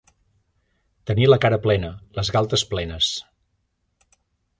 [1.09, 3.11] Tenir la cara plena, les galtes plenes.